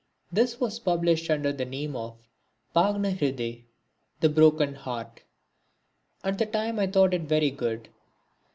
[0.31, 2.17] This was published under the name of
[2.73, 3.65] Bhagna Hriday,
[4.19, 5.21] The Broken Heart.
[6.23, 7.87] At the time I thought it very good.